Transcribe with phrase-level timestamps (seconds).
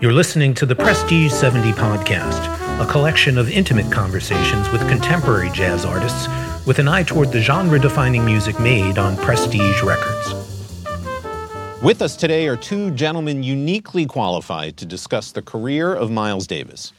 [0.00, 5.84] You're listening to the Prestige 70 podcast, a collection of intimate conversations with contemporary jazz
[5.84, 6.26] artists
[6.66, 10.32] with an eye toward the genre defining music made on Prestige Records.
[11.82, 16.94] With us today are two gentlemen uniquely qualified to discuss the career of Miles Davis.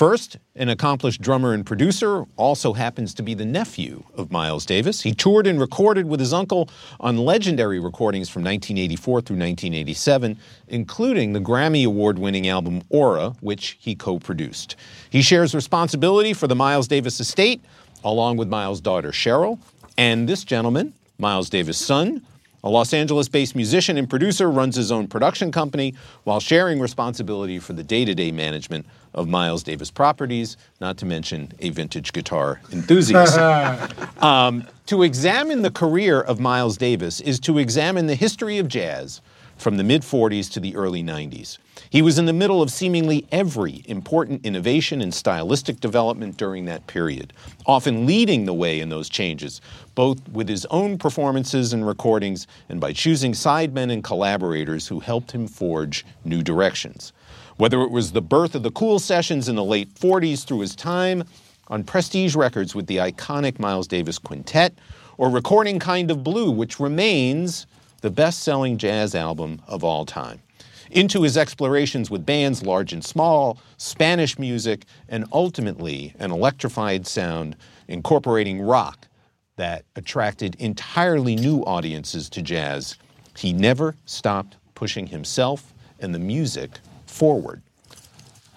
[0.00, 5.02] First, an accomplished drummer and producer, also happens to be the nephew of Miles Davis.
[5.02, 6.70] He toured and recorded with his uncle
[7.00, 10.38] on legendary recordings from 1984 through 1987,
[10.68, 14.74] including the Grammy Award winning album Aura, which he co produced.
[15.10, 17.60] He shares responsibility for the Miles Davis estate,
[18.02, 19.58] along with Miles' daughter Cheryl,
[19.98, 22.22] and this gentleman, Miles Davis' son,
[22.62, 27.58] a Los Angeles based musician and producer runs his own production company while sharing responsibility
[27.58, 32.12] for the day to day management of Miles Davis properties, not to mention a vintage
[32.12, 33.38] guitar enthusiast.
[34.22, 39.20] um, to examine the career of Miles Davis is to examine the history of jazz
[39.56, 41.58] from the mid 40s to the early 90s.
[41.88, 46.86] He was in the middle of seemingly every important innovation and stylistic development during that
[46.86, 47.32] period,
[47.64, 49.60] often leading the way in those changes,
[49.94, 55.32] both with his own performances and recordings and by choosing sidemen and collaborators who helped
[55.32, 57.12] him forge new directions.
[57.56, 60.76] Whether it was the birth of the Cool Sessions in the late 40s through his
[60.76, 61.24] time
[61.68, 64.74] on Prestige Records with the iconic Miles Davis Quintet,
[65.18, 67.66] or recording Kind of Blue, which remains
[68.00, 70.40] the best selling jazz album of all time.
[70.90, 77.56] Into his explorations with bands large and small, Spanish music, and ultimately an electrified sound
[77.86, 79.06] incorporating rock
[79.56, 82.96] that attracted entirely new audiences to jazz.
[83.36, 86.70] He never stopped pushing himself and the music
[87.06, 87.62] forward.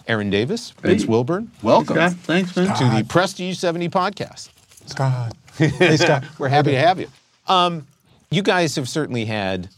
[0.07, 2.75] Erin Davis, Vince Wilburn, welcome Okay, thanks, man.
[2.77, 4.49] to the Prestige 70 podcast.
[4.87, 5.33] Scott.
[5.57, 6.23] Hey, Scott.
[6.39, 7.07] We're happy to have you.
[7.47, 7.85] Um,
[8.31, 9.69] you guys have certainly had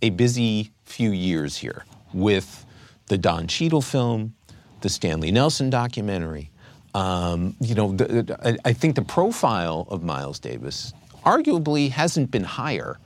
[0.00, 2.64] a busy few years here with
[3.06, 4.34] the Don Cheadle film,
[4.80, 6.50] the Stanley Nelson documentary.
[6.94, 10.92] Um, you know, the, I think the profile of Miles Davis
[11.24, 12.98] arguably hasn't been higher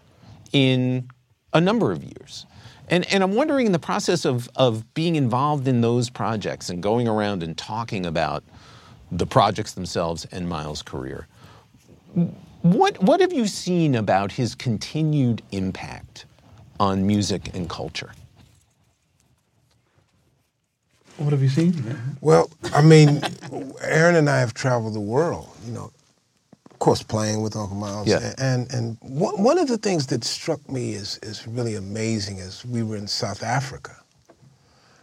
[0.52, 1.08] in
[1.52, 2.46] a number of years.
[2.88, 6.82] And, and I'm wondering in the process of, of being involved in those projects and
[6.82, 8.44] going around and talking about
[9.10, 11.26] the projects themselves and Miles' career,
[12.62, 16.26] what, what have you seen about his continued impact
[16.80, 18.10] on music and culture?
[21.18, 21.84] What have you seen?
[21.84, 22.16] man?
[22.20, 23.20] Well, I mean,
[23.82, 25.90] Erin and I have traveled the world, you know,
[26.70, 28.06] of course, playing with Uncle Miles.
[28.06, 28.34] Yeah.
[28.38, 32.64] And, and one, one of the things that struck me is, is really amazing is
[32.64, 33.96] we were in South Africa,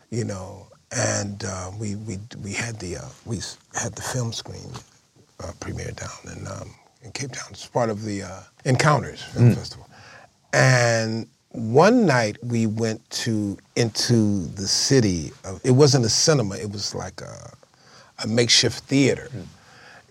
[0.10, 3.42] you know, and uh, we, we, we had the, uh, we
[3.74, 4.72] had the film screen
[5.44, 7.48] uh, premiere down in, um, in Cape Town.
[7.52, 9.90] It's part of the uh, Encounters Film Festival.
[10.54, 15.32] And one night we went to into the city.
[15.46, 16.56] Of, it wasn't a cinema.
[16.56, 17.54] It was like a,
[18.24, 19.30] a makeshift theater,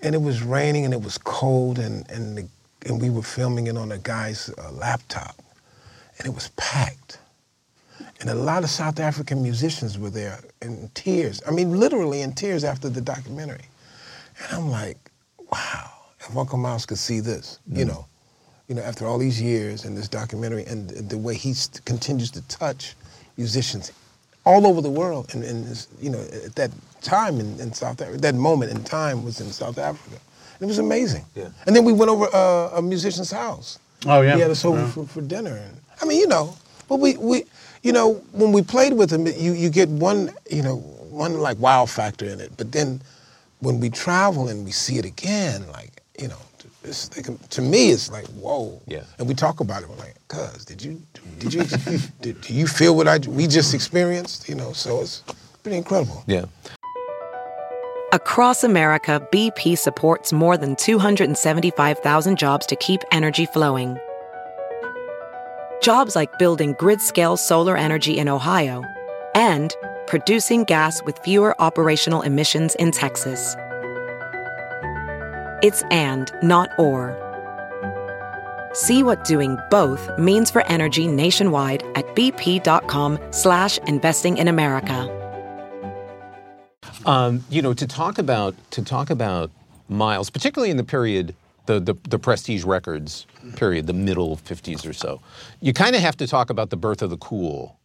[0.03, 2.49] and it was raining and it was cold and and the,
[2.87, 5.37] and we were filming it on a guy's uh, laptop,
[6.19, 7.19] and it was packed.
[8.21, 11.43] And a lot of South African musicians were there in tears.
[11.47, 13.66] I mean, literally in tears after the documentary.
[14.38, 14.97] And I'm like,
[15.53, 15.91] wow,
[16.21, 18.06] if Uncle Miles could see this, you know,
[18.69, 21.55] you know, after all these years and this documentary and the way he
[21.85, 22.95] continues to touch
[23.37, 23.93] musicians
[24.45, 25.35] all over the world.
[25.35, 26.71] And, and this, you know, at that
[27.03, 30.17] time in, in South Africa, that moment in time was in South Africa.
[30.55, 31.25] And It was amazing.
[31.35, 31.49] Yeah.
[31.67, 33.79] And then we went over uh, a musician's house.
[34.07, 34.35] Oh, yeah.
[34.35, 34.91] He had us over Yeah.
[34.91, 35.57] for, for dinner.
[35.57, 36.57] And, I mean, you know,
[36.89, 37.45] but we, we,
[37.83, 41.59] you know, when we played with him, you, you get one, you know, one like
[41.59, 42.53] wow factor in it.
[42.57, 43.01] But then
[43.61, 46.39] when we travel and we see it again, like, you know,
[46.84, 48.81] it's, like, to me, it's like, whoa.
[48.87, 49.03] Yeah.
[49.19, 49.89] And we talk about it.
[49.89, 51.03] We're like, cuz, did you,
[51.39, 51.65] did you,
[52.21, 54.49] did, do you feel what I, we just experienced?
[54.49, 55.22] You know, so it's
[55.62, 56.22] pretty incredible.
[56.27, 56.45] Yeah.
[58.12, 63.99] Across America, BP supports more than 275,000 jobs to keep energy flowing.
[65.83, 68.84] Jobs like building grid scale solar energy in Ohio
[69.34, 69.75] and
[70.07, 73.57] producing gas with fewer operational emissions in Texas.
[75.65, 77.16] It's and, not or.
[78.75, 85.09] See what doing both means for energy nationwide at bp.com slash investing in America.
[87.07, 89.51] Um, you know, to talk about to talk about
[89.89, 91.34] Miles, particularly in the period,
[91.65, 93.27] the the, the Prestige Records
[93.57, 95.22] period, the middle '50s or so,
[95.63, 97.78] you kind of have to talk about the birth of the Cool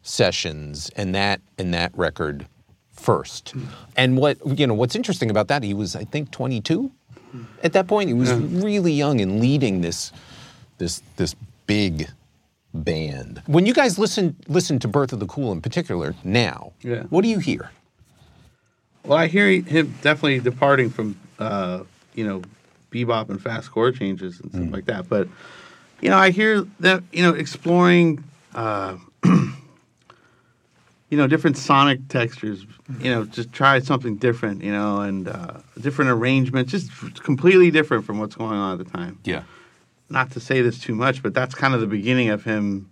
[0.00, 2.46] sessions and that and that record
[2.90, 3.54] first.
[3.98, 6.90] And what you know, what's interesting about that, he was I think 22
[7.62, 8.08] at that point.
[8.08, 10.12] He was really young and leading this
[10.78, 11.34] this this
[11.66, 12.08] big
[12.74, 13.42] band.
[13.46, 17.02] When you guys listen listen to Birth of the Cool in particular now, Yeah.
[17.04, 17.70] what do you hear?
[19.04, 21.82] Well, I hear him definitely departing from, uh,
[22.14, 22.42] you know,
[22.92, 25.08] bebop and fast chord changes and stuff like that.
[25.08, 25.26] But,
[26.00, 28.22] you know, I hear that, you know, exploring,
[28.54, 28.96] uh,
[31.12, 32.64] you know, different sonic textures,
[32.98, 36.90] you know, just try something different, you know, and uh, different arrangements, just
[37.22, 39.18] completely different from what's going on at the time.
[39.22, 39.42] Yeah.
[40.08, 42.90] Not to say this too much, but that's kind of the beginning of him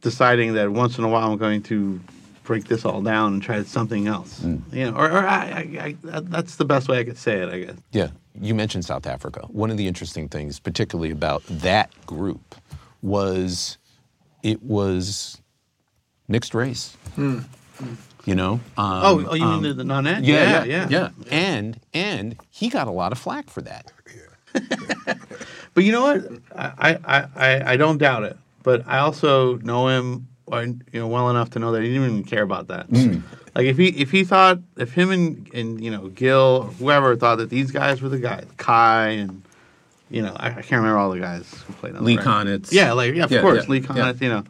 [0.00, 2.00] deciding that once in a while I'm going to
[2.42, 4.42] break this all down and try something else.
[4.42, 7.50] You know, or, or I, I, I, that's the best way I could say it,
[7.50, 7.76] I guess.
[7.92, 8.08] Yeah.
[8.40, 9.46] You mentioned South Africa.
[9.50, 12.54] One of the interesting things, particularly about that group,
[13.02, 13.76] was
[14.42, 15.42] it was
[16.28, 16.96] mixed race.
[17.16, 18.52] You know?
[18.54, 20.24] Um, oh, oh, you mean the, the nonette?
[20.24, 23.90] yeah, yeah, yeah, And and he got a lot of flack for that.
[25.74, 26.24] But you know what?
[26.56, 28.36] I, I, I, I don't doubt it.
[28.62, 32.04] But I also know him, uh, you know, well enough to know that he didn't
[32.04, 32.86] even care about that.
[33.56, 37.16] Like if he if he thought if him and and you know Gil or whoever
[37.16, 39.42] thought that these guys were the guys, Kai and
[40.10, 42.16] you know I, I can't remember all the guys who played on Lee.
[42.16, 42.70] Konitz.
[42.72, 43.86] Yeah, like yeah, of Yeah, course yeah, Lee yeah.
[43.86, 44.20] Konitz.
[44.20, 44.44] You know,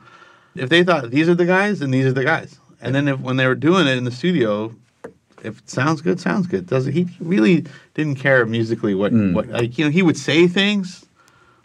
[0.57, 2.59] if they thought these are the guys, then these are the guys.
[2.81, 4.75] And then if when they were doing it in the studio,
[5.43, 6.67] if it sounds good, sounds good.
[6.67, 6.87] Does?
[6.87, 7.65] He really
[7.95, 9.35] didn't care musically what Mm.
[9.35, 11.05] what like you know he would say things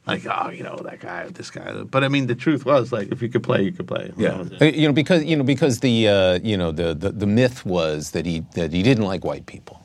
[0.07, 3.11] like oh you know that guy this guy but I mean the truth was like
[3.11, 4.61] if you could play you could play That was it.
[4.61, 7.65] Uh, You know, because you know, because the uh, you know the, the the myth
[7.65, 9.75] was that he that he didn't like white people.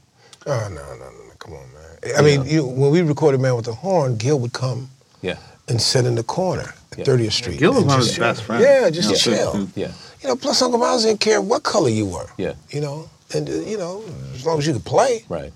[0.47, 1.35] Oh no, no, no, no!
[1.39, 2.17] Come on, man.
[2.19, 4.91] I mean, you, when we recorded "Man with the Horn," Gil would come
[5.23, 5.39] Yeah.
[5.69, 7.05] And sit in the corner at Yeah.
[7.05, 7.59] 30th Street.
[7.59, 8.47] Gil was and one of his best chill.
[8.47, 8.65] friends.
[8.65, 9.17] Yeah, just Yeah.
[9.37, 9.69] chill.
[9.75, 9.93] Yeah.
[10.23, 12.29] You know, plus Uncle Miles didn't care what color you were.
[12.37, 12.55] Yeah.
[12.71, 14.03] You know, and uh, you know,
[14.35, 15.25] as long as you could play.
[15.29, 15.53] Right.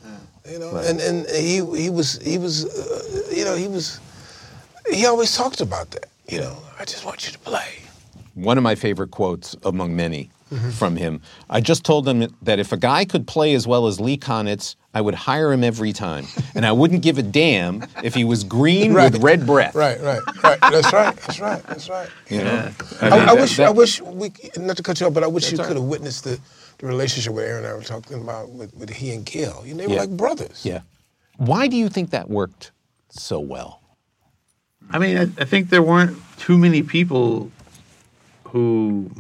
[0.50, 0.87] You know, Right.
[0.87, 4.00] and and he he was he was uh, you know he was
[4.90, 6.06] he always talked about that.
[6.28, 7.69] You know, I just want you to play.
[8.34, 10.71] One of my favorite quotes among many Mm-hmm.
[10.71, 11.21] from him.
[11.50, 14.77] I just told him that if a guy could play as well as Lee Konitz,
[14.95, 16.25] I would hire him every time,
[16.55, 19.12] and I wouldn't give a damn if he was green Right.
[19.12, 19.75] with red breath.
[19.75, 20.59] Right, right, right.
[20.62, 21.15] That's right.
[21.17, 21.62] That's right.
[21.65, 22.09] That's right.
[22.31, 22.71] You know.
[23.03, 25.53] I, I wish, I that- wish we, not to cut you off, but I wish
[25.53, 26.41] you could have witnessed the,
[26.79, 29.62] the relationship where Erin and I were talking about with, with he and Gil.
[29.67, 30.00] You know, they were Yeah.
[30.00, 30.62] like brothers.
[30.65, 30.81] Yeah.
[31.37, 32.71] Why do you think that worked
[33.11, 33.83] so well?
[34.91, 37.50] I mean I, I think there weren't too many people
[38.45, 39.11] who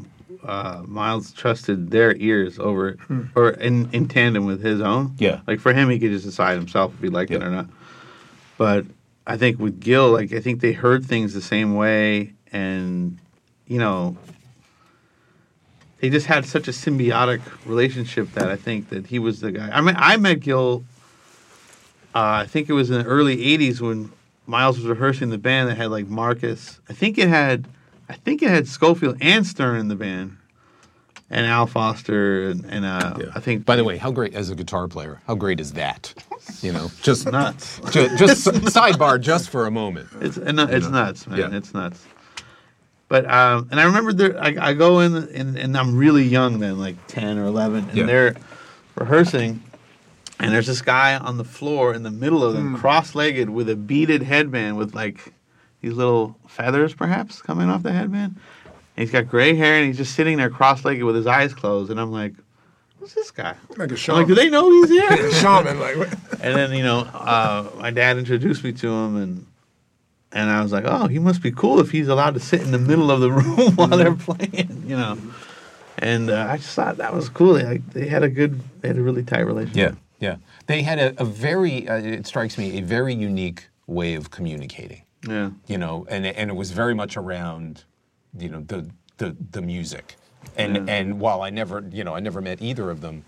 [0.44, 2.96] uh, Miles trusted their ears over
[3.34, 5.14] or in, in tandem with his own.
[5.18, 5.40] Yeah.
[5.46, 7.66] Like for him, he could just decide himself if he liked it or not.
[8.56, 8.86] But
[9.26, 13.18] I think with Gil, like I think they heard things the same way, and
[13.66, 14.16] you know,
[16.00, 19.68] they just had such a symbiotic relationship that I think that he was the guy.
[19.70, 20.84] I mean, I met Gil.
[22.14, 24.10] Uh, I think it was in the early '80s when
[24.46, 26.80] Miles was rehearsing the band that had like Marcus.
[26.88, 27.68] I think it had,
[28.08, 30.36] I think it had Scofield and Stern in the band,
[31.30, 33.64] and Al Foster and, and uh, I think.
[33.66, 35.20] By the way, how great as a guitar player?
[35.26, 36.14] How great is that?
[36.62, 37.78] You know, just nuts.
[37.90, 40.08] ju- just, sidebar, just for a moment.
[40.20, 41.38] It's and it's nuts, man.
[41.38, 41.56] Yeah.
[41.56, 42.04] It's nuts.
[43.08, 46.58] But um, and I remember there, I, I go in and, and I'm really young
[46.60, 48.06] then, like ten or eleven, and Yeah.
[48.06, 48.36] they're
[48.96, 49.62] rehearsing,
[50.40, 53.76] and there's this guy on the floor in the middle of them, cross-legged with a
[53.76, 55.32] beaded headband with like
[55.80, 58.36] these little feathers, perhaps coming off the headband.
[58.64, 61.90] And he's got gray hair, and he's just sitting there cross-legged with his eyes closed,
[61.90, 62.34] and I'm like,
[62.98, 64.26] "Who's this guy?" Like a I'm like, shaman.
[64.28, 65.96] "Do they know he's here?" Shaman, like,
[66.40, 69.46] And then you know, uh, my dad introduced me to him, and
[70.32, 72.70] and I was like, oh, he must be cool if he's allowed to sit in
[72.70, 75.18] the middle of the room while they're playing, you know.
[75.98, 77.54] And uh, I just thought that was cool.
[77.54, 79.96] They, like, they had a good, they had a really tight relationship.
[80.20, 80.36] Yeah, yeah.
[80.66, 85.02] They had a, a very, uh, it strikes me, a very unique way of communicating.
[85.26, 87.84] Yeah, You know, and and it was very much around,
[88.38, 90.16] you know, the the, the music.
[90.56, 93.24] And and while I never, you know, I never met either of them,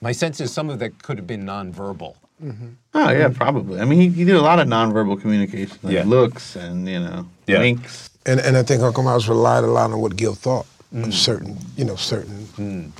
[0.00, 2.16] my sense is some of that could have been nonverbal.
[2.42, 2.68] Mm-hmm.
[2.94, 3.80] Oh yeah, probably.
[3.80, 6.04] I mean, he, he did a lot of nonverbal communication, like Yeah.
[6.04, 7.60] looks and you know, Yeah.
[7.60, 8.10] winks.
[8.26, 11.12] and and I think Uncle Miles relied a lot on what Gil thought of mm.
[11.12, 12.90] certain, you know, certain, mm.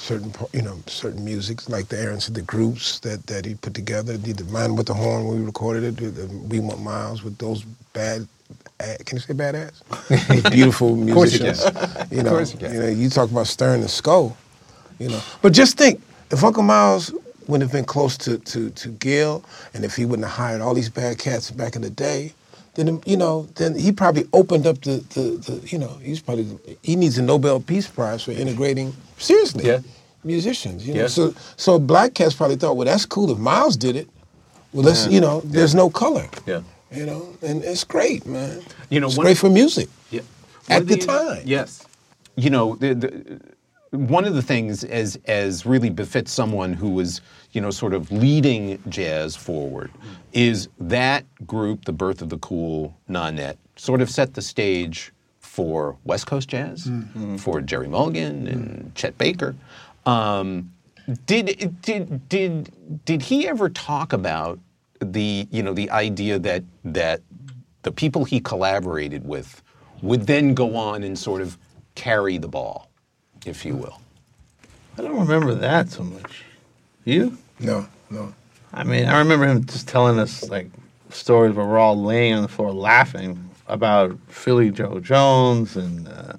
[0.00, 3.74] Certain, you know, certain music, like the Erin said, the groups that that he put
[3.74, 4.16] together.
[4.18, 5.96] The, the Man with the Horn when we recorded it.
[5.98, 7.64] The, the We Want Miles with those
[7.94, 8.26] bad.
[9.06, 10.50] Can you say badass?
[10.52, 11.64] Beautiful you musicians.
[12.12, 14.36] You know, course you know, you talk about Stern and Skull.
[14.98, 16.02] You know, but just think
[16.32, 17.12] if Uncle Miles
[17.48, 20.74] wouldn't have been close to, to, to Gil, and if he wouldn't have hired all
[20.74, 22.34] these bad cats back in the day,
[22.74, 25.20] then you know, then he probably opened up the, the,
[25.60, 29.80] the you know, he's probably he needs a Nobel Peace Prize for integrating seriously Yeah.
[30.24, 30.86] musicians.
[30.86, 31.06] You know, Yeah.
[31.08, 34.08] so so black cats probably thought, well, that's cool if Miles did it.
[34.72, 36.28] Well, let's you know, there's no color.
[36.46, 36.62] Yeah.
[36.92, 38.62] You know, and it's great, man.
[38.88, 40.22] You know, it's great for music Yeah.
[40.68, 41.42] at One the time.
[41.44, 41.84] Yes.
[42.36, 43.40] You know, the, the,
[43.90, 47.20] one of the things as as really befits someone who was,
[47.52, 49.90] you know, sort of leading jazz forward
[50.32, 55.96] is that group, the birth of the cool nonet, sort of set the stage for
[56.04, 56.88] West Coast jazz,
[57.38, 59.56] for Gerry Mulligan and Chet Baker.
[60.06, 60.72] Um,
[61.26, 64.60] did did did did he ever talk about
[65.00, 67.22] the you know the idea that that
[67.82, 69.62] the people he collaborated with
[70.02, 71.58] would then go on and sort of
[71.94, 72.89] carry the ball,
[73.46, 74.00] if you will?
[74.98, 76.44] I don't remember that so much.
[77.04, 77.38] You?
[77.58, 78.34] No, no.
[78.72, 80.68] I mean, I remember him just telling us like
[81.10, 86.34] stories where we're all laying on the floor laughing about Philly Joe Jones and uh,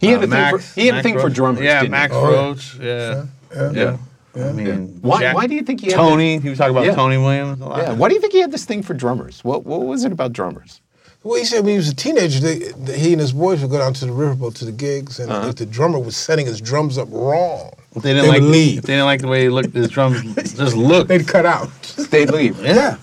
[0.00, 1.62] He had uh, a thing for he had a Max thing for drummers.
[1.62, 2.18] Yeah, didn't Max he?
[2.18, 2.36] Oh, yeah.
[2.36, 2.76] Roach.
[2.78, 3.96] Yeah, Yeah, yeah.
[4.36, 4.48] yeah.
[4.48, 6.38] I mean, Why- Jack- why do you think he had Tony?
[6.38, 6.94] He was talking about Yeah.
[6.94, 7.78] Tony Williams a lot.
[7.78, 7.92] Yeah.
[7.94, 9.42] Why do you think he had this thing for drummers?
[9.42, 10.80] What what was it about drummers?
[11.24, 13.70] Well, he said when he was a teenager, they, they- he and his boys would
[13.70, 15.48] go down to the riverboat to the gigs, and Uh-huh.
[15.48, 18.50] if the drummer was setting his drums up wrong, If they didn't They like would
[18.50, 18.78] leave.
[18.78, 20.22] If they didn't like the way he looked, his drums
[20.54, 21.08] just looked.
[21.08, 21.70] they'd cut out.
[22.10, 22.58] They'd leave.
[22.64, 22.96] Yeah.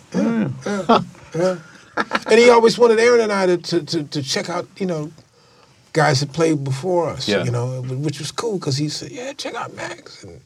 [2.27, 5.11] And he always wanted Erin and I to, to, to, to check out, you know,
[5.93, 7.43] guys that played before us, Yeah.
[7.45, 10.41] you know, which was cool because he said, yeah, check out Max and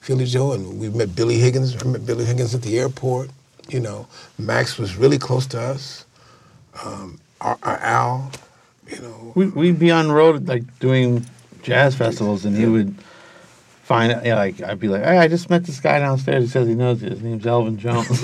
[0.00, 0.52] Philly Joe.
[0.52, 1.76] And we met Billy Higgins.
[1.82, 3.28] I met Billy Higgins at the airport.
[3.68, 4.06] You know,
[4.38, 6.05] Max was really close to us.
[6.84, 8.30] Um, our, our Al,
[8.88, 9.32] you know.
[9.34, 11.26] We, we'd be on road like doing
[11.62, 12.94] jazz festivals, and he would
[13.82, 14.24] find out.
[14.24, 16.44] Yeah, like I'd be like, "Hey, I just met this guy downstairs.
[16.44, 17.10] He says he knows you.
[17.10, 18.16] His name's Elvin Jones." or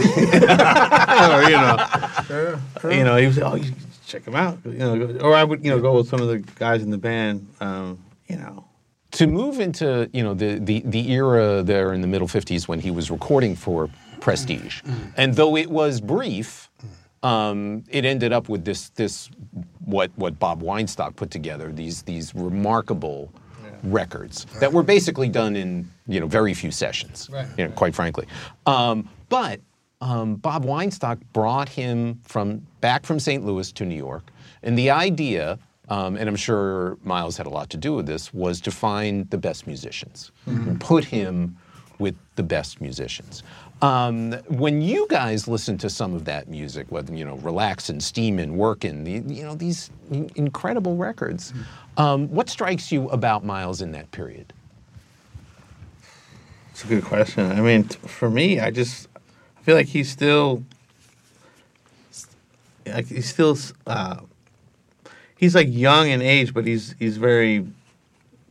[1.45, 3.73] you know, you know, he was, "Oh, you
[4.07, 6.39] check him out." You know, or I would, you know, go with some of the
[6.59, 7.47] guys in the band.
[7.61, 8.65] Um, you know,
[9.13, 12.81] to move into you know the, the the era there in the middle 50s when
[12.81, 13.89] he was recording for
[14.21, 14.83] prestige
[15.17, 16.71] and though it was brief
[17.23, 19.31] um, it ended up with this this
[19.85, 23.33] what what bob weinstock put together these these remarkable
[23.85, 28.27] records that were basically done in you know very few sessions you know, quite frankly.
[28.67, 29.61] Um, but
[30.01, 34.31] um, bob weinstock brought him from back from st louis to new york
[34.63, 38.33] and the idea um, and I'm sure Miles had a lot to do with this,
[38.33, 40.31] was to find the best musicians.
[40.47, 41.57] And put him
[41.99, 43.43] with the best musicians.
[43.83, 48.57] Um, when you guys listen to some of that music, whether you know, relaxing, steaming,
[48.57, 49.91] working, the, you know, these
[50.37, 51.53] incredible records,
[51.97, 54.53] um, what strikes you about Miles in that period?
[56.71, 57.51] it's a good question.
[57.51, 60.65] I mean, t- for me, I just I feel like he's still
[62.87, 64.21] like he's still uh,
[65.37, 67.67] he's like young in age, but he's he's very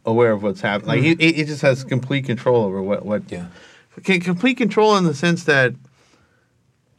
[0.06, 0.88] aware of what's happening.
[0.88, 3.48] Like he, he just has complete control over what what Yeah.
[4.04, 5.74] Complete control in the sense that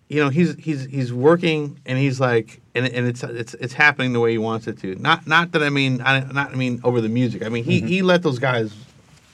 [0.08, 4.12] you know he's he's he's working and he's like and, and it's it's it's happening
[4.12, 4.94] the way he wants it to.
[4.96, 7.42] Not not that I mean I not I mean over the music.
[7.42, 8.75] I mean he he let those guys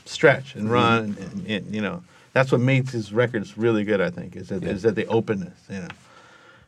[0.05, 4.00] stretch and run and, and, and, you know that's what makes his records really good.
[4.00, 5.59] I think is that is that the openness.
[5.69, 5.88] You know.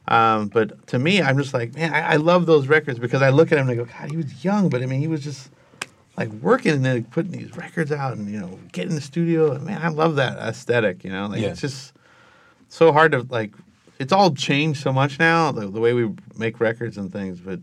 [0.08, 3.30] Um, but to me, I'm just like, man, I, I love those records because I
[3.30, 5.22] look at him and I go, God, he was young, but I mean, he was
[5.22, 5.50] just
[6.20, 9.52] like working and then putting these records out and you know, get in the studio.
[9.52, 11.02] And man, I love that aesthetic.
[11.02, 11.48] You know, like Yeah.
[11.48, 11.94] it's just
[12.68, 13.52] so hard to like.
[13.98, 17.40] It's all changed so much now, the, the way we make records and things.
[17.40, 17.60] But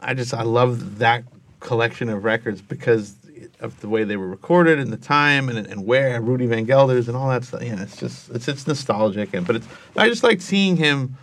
[0.00, 1.24] I just I love that
[1.60, 3.16] collection of records because
[3.60, 7.06] of the way they were recorded and the time and, and where Rudy Van Gelders
[7.06, 7.62] and all that stuff.
[7.62, 11.16] Yeah, it's just it's it's nostalgic and but it's I just like seeing him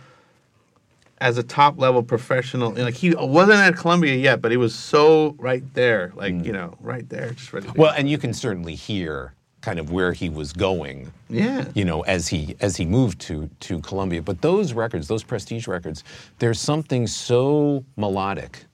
[1.18, 2.70] as a top level professional.
[2.72, 6.74] Like he wasn't at Columbia yet, but he was so right there, like you know,
[6.80, 7.68] right there, just ready.
[7.76, 11.10] Well, and you can certainly hear kind of where he was going.
[11.30, 11.64] Yeah.
[11.74, 14.22] You know, as he as he moved to to Columbia.
[14.22, 16.04] But those records, those prestige records,
[16.38, 18.66] there's something so melodic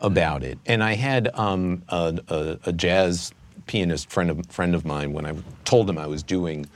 [0.00, 0.58] about it.
[0.66, 3.32] And I had um, a, a, a jazz
[3.66, 5.34] pianist friend of friend of mine when I
[5.64, 6.66] told him I was doing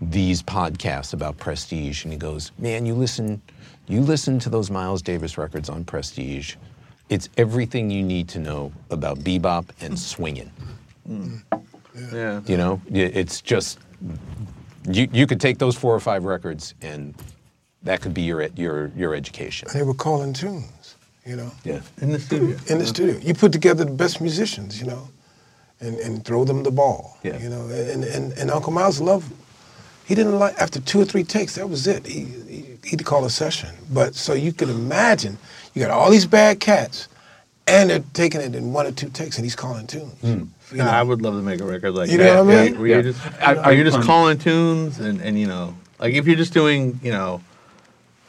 [0.00, 3.42] these podcasts about prestige, and he goes, "Man, you listen,
[3.88, 6.56] you listen to those Miles Davis records on Prestige.
[7.08, 10.50] It's everything you need to know about bebop and swinging."
[11.08, 11.42] Mm.
[12.12, 12.40] yeah.
[12.46, 13.78] You know, it's just
[14.90, 15.08] you.
[15.12, 17.14] You could take those four or five records, and
[17.82, 19.68] that could be your your your education.
[19.72, 21.80] They were calling tunes, you know, Yeah.
[22.02, 22.56] In the studio.
[22.68, 23.18] in the studio.
[23.22, 25.08] You put together the best musicians, you know,
[25.80, 27.38] and, and throw them the ball, Yeah.
[27.38, 27.62] you know.
[27.68, 29.32] And, and, and Uncle Miles loved,
[30.08, 32.06] he didn't like, after two or three takes, that was it.
[32.06, 33.68] He, he, he'd call a session.
[33.92, 35.36] But so you could imagine,
[35.74, 37.08] you got all these bad cats,
[37.66, 40.14] and they're taking it in one or two takes, and he's calling tunes.
[40.24, 40.90] You Yeah, know?
[40.90, 42.24] I would love to make a record like You that.
[42.24, 42.78] know what I Yeah, mean?
[42.80, 46.14] where you're Um, just, I- are you just calling tunes and, and you know, like
[46.14, 47.42] if you're just doing, you know,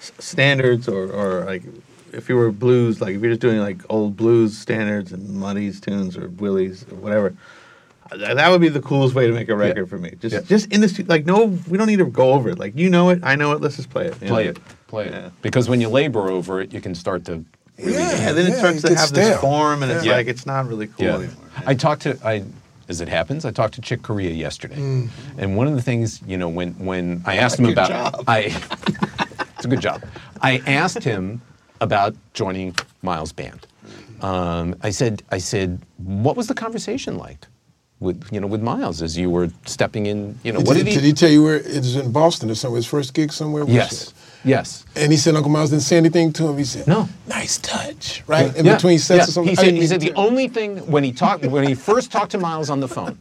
[0.02, 1.64] s- standards or, or like
[2.12, 5.80] if you were blues, like if you're just doing like old blues standards and Muddies
[5.80, 7.40] tunes or Willies or whatever, th-
[8.18, 10.12] that would be the coolest way to make a record for me.
[10.20, 10.42] Just Yeah.
[10.42, 12.60] just in the like no, we don't need to go over it.
[12.60, 13.62] Like you know it, I know it.
[13.62, 14.20] Let's just play it.
[14.20, 14.50] Play know?
[14.52, 15.12] it, play it.
[15.14, 15.30] Yeah.
[15.42, 17.44] Because when you labor over it, you can start to
[17.78, 19.30] really Yeah, then it yeah, starts it to have stale.
[19.30, 20.14] this form, and it's Yeah.
[20.14, 21.16] like it's not really cool Yeah.
[21.16, 21.34] anymore.
[21.66, 22.44] I talked to I
[22.88, 24.76] as it happens, I talked to Chick Corea yesterday.
[25.38, 28.24] And one of the things, you know, when when I asked him Good about job.
[28.28, 28.40] I
[29.58, 30.02] It's a good job.
[30.42, 31.42] I asked him
[31.82, 33.68] about joining Miles' band.
[34.22, 37.46] Um, I said I said, what was the conversation like
[38.00, 40.88] with you know with Miles as you were stepping in, you know, what did, did
[40.88, 42.78] he did he tell you where it was in Boston or somewhere?
[42.78, 43.66] His first gig somewhere?
[43.68, 44.14] Yes.
[44.46, 44.86] Yes.
[44.96, 46.58] And he said Uncle Miles didn't say anything to him.
[46.58, 47.10] He said, No.
[47.28, 48.56] nice touch, right?
[48.56, 49.24] In Yeah, between sets yeah.
[49.24, 49.50] or something.
[49.50, 52.38] He said, he said the only thing when he talked when he first talked to
[52.38, 53.18] Miles on the phone,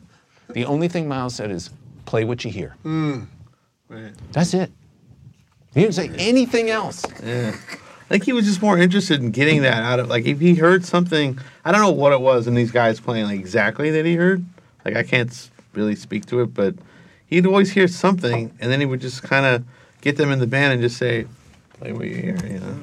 [0.51, 1.71] the only thing Miles said is
[2.07, 2.77] play what you hear.
[2.83, 3.23] Hmm.
[3.89, 4.13] Right.
[4.33, 4.71] That's it.
[5.75, 7.05] He didn't say anything else.
[7.23, 7.49] Yeah.
[7.51, 10.55] I think he was just more interested in getting that out of like if he
[10.55, 14.07] heard something I don't know what it was in these guys playing like exactly that
[14.07, 14.45] he heard.
[14.89, 16.75] Like I can't really speak to it, but
[17.27, 19.65] he'd always hear something and then he would just kind of
[20.01, 21.27] get them in the band and just say,
[21.79, 22.77] "Play what you hear," you know.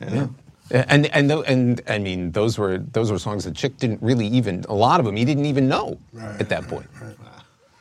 [0.00, 0.34] You know?
[0.70, 4.26] And and tho- and I mean those were those were songs that Chick didn't really
[4.26, 6.86] even a lot of them he didn't even know Right, at that point.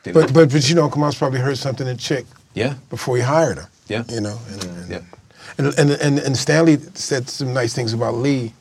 [0.03, 3.15] Didn't- But, but, but you know, Uncle Miles probably heard something in Chick yeah, before
[3.17, 3.69] he hired her.
[3.87, 4.03] Yeah.
[4.09, 5.01] You know, and, and, yeah,
[5.57, 8.53] and, and, and, and Stanley said some nice things about Lee.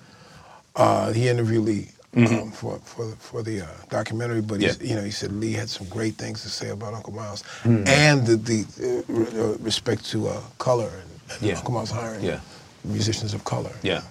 [0.77, 4.85] Uh, he interviewed Lee um, for for the, for the uh, documentary, but he's, Mm-hmm.
[4.85, 4.91] Yeah.
[4.91, 7.87] you know he said Lee had some great things to say about Uncle Miles Mm.
[7.89, 11.57] and the, the uh, uh, respect to uh, color and, and Yeah.
[11.59, 12.41] Uncle Miles hiring Yeah.
[12.85, 13.73] musicians of color.
[13.83, 14.03] yeah.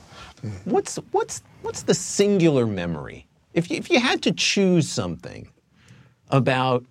[0.66, 5.48] What's what's what's the singular memory if you, if you had to choose something
[6.30, 6.86] about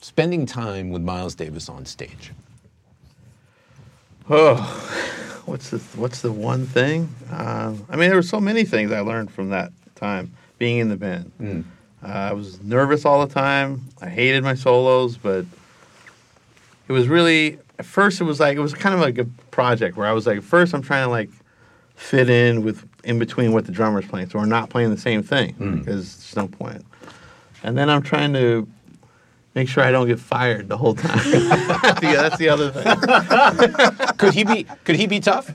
[0.00, 2.30] spending time with Miles Davis on stage?
[4.28, 4.54] Oh,
[5.46, 7.12] what's the what's the one thing?
[7.30, 10.88] Um, I mean, there were so many things I learned from that time being in
[10.88, 11.30] the band.
[12.02, 13.82] Uh, I was nervous all the time.
[14.00, 15.44] I hated my solos, but
[16.88, 19.96] it was really at first it was like it was kind of like a project
[19.96, 21.30] where I was like, first I'm trying to like
[21.94, 25.22] fit in with in between what the drummer's playing, so we're not playing the same
[25.22, 26.84] thing because there's no point.
[27.62, 28.66] And then I'm trying to
[29.54, 31.18] make sure I don't get fired the whole time.
[32.02, 34.16] yeah, that's the other thing.
[34.16, 35.50] Could he be could he be tough?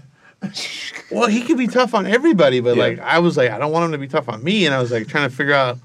[1.12, 2.84] Well, he could be tough on everybody, but Yeah.
[2.84, 4.80] like I was like, I don't want him to be tough on me, and I
[4.82, 5.78] was like trying to figure out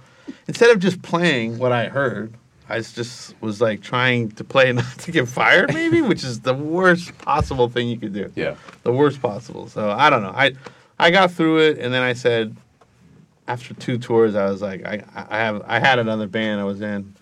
[0.49, 2.33] instead of just playing what I heard,
[2.69, 6.55] I just was like trying to play not to get fired, maybe, which is the
[6.55, 8.33] worst possible thing you could do.
[8.37, 8.55] Yeah.
[8.83, 9.69] the worst possible.
[9.69, 10.33] So I don't know.
[10.35, 10.53] I
[10.99, 12.57] I got through it, and then I said,
[13.49, 16.81] after two tours, I was like, I I have I had another band I was
[16.81, 17.15] in,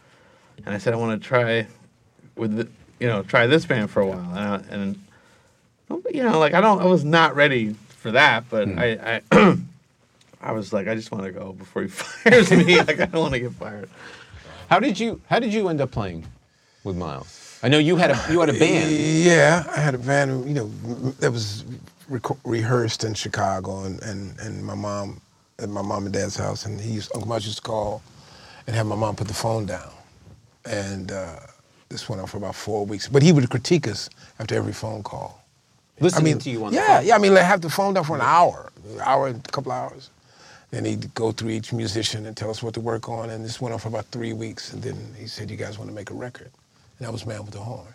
[0.64, 1.66] and I said I want to try
[2.36, 2.68] with the,
[3.00, 5.02] you know try this band for a while, and I, and
[6.12, 9.56] you know like I don't I was not ready for that, but I I.
[10.40, 12.76] I was like, I just want to go before he fires me.
[12.78, 13.88] like, I don't want to get fired.
[14.70, 16.26] How did you How did you end up playing
[16.84, 17.58] with Miles?
[17.62, 18.92] I know you had a you had a band.
[18.92, 20.66] Yeah, I had a band, you know,
[21.18, 21.64] that was
[22.08, 25.20] reco- rehearsed in Chicago, and, and, and my mom,
[25.58, 28.02] at my mom and dad's house, and he used, Uncle Mike used to call
[28.66, 29.90] and have my mom put the phone down.
[30.66, 31.40] And uh,
[31.88, 33.08] this went on for about four weeks.
[33.08, 35.42] But he would critique us after every phone call.
[36.00, 37.16] Listening I mean, to you on yeah, yeah.
[37.16, 40.10] I mean, like, have the phone down for an hour, an hour, a couple hours.
[40.70, 43.30] Then he'd go through each musician and tell us what to work on.
[43.30, 44.72] And this went on for about three weeks.
[44.72, 46.50] And then he said, "You guys want to make a record?"
[46.98, 47.94] And that was Man with the Horn.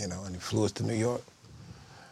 [0.00, 1.22] You know, and he flew us to New York.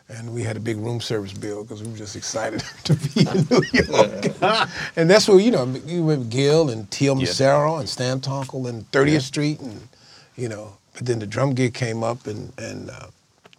[0.08, 3.22] And we had a big room service bill because we were just excited to be
[3.22, 4.68] in New York.
[4.96, 7.16] and that's where, you know, you with Gil and T.L.
[7.20, 7.80] Yeah.
[7.80, 9.88] And Stan Tonkel and 30th Street and,
[10.36, 13.08] you know, but then the drum gig came up and, and uh,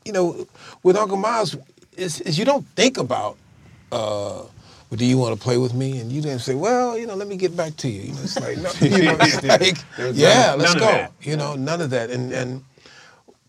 [0.08, 0.48] you know,
[0.84, 1.56] with Uncle Miles,
[1.98, 3.38] is, is you don't think about,
[3.92, 4.44] uh,
[4.90, 6.00] well, do you want to play with me?
[6.00, 8.04] And you didn't say, well, you know, let me get back to you.
[8.04, 9.84] You know, it's like, no, you know, it's like
[10.16, 10.80] yeah, let's go.
[10.80, 11.12] that.
[11.22, 12.10] You know, none of that.
[12.10, 12.64] And and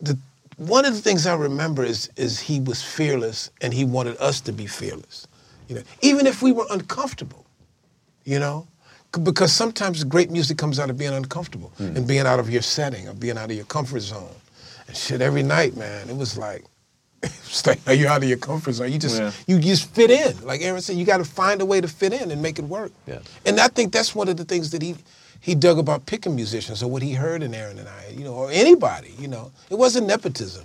[0.00, 0.18] the
[0.56, 4.40] one of the things I remember is is he was fearless and he wanted us
[4.42, 5.28] to be fearless.
[5.68, 7.46] You know, even if we were uncomfortable,
[8.24, 8.66] you know,
[9.22, 13.08] because sometimes great music comes out of being uncomfortable and being out of your setting
[13.08, 14.34] or being out of your comfort zone.
[14.88, 16.64] And shit, every night, man, it was like,
[17.22, 18.92] it's like are you out of your comfort zone?
[18.92, 19.32] You just Yeah.
[19.46, 20.44] you just fit in.
[20.44, 22.64] Like Erin said, you got to find a way to fit in and make it
[22.64, 22.92] work.
[23.06, 23.18] Yeah.
[23.44, 24.96] And I think that's one of the things that he
[25.40, 28.34] he dug about picking musicians or what he heard in Erin and I, you know,
[28.34, 29.52] or anybody, you know.
[29.70, 30.64] It wasn't nepotism.